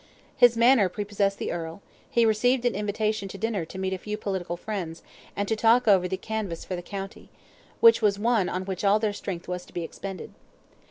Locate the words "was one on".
8.01-8.65